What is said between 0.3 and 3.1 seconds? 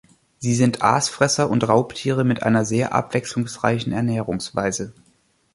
Sie sind Aasfresser und Raubtiere mit einer sehr